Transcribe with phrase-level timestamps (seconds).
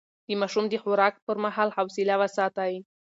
[0.27, 2.73] د ماشوم د خوراک پر مهال حوصله وساتئ.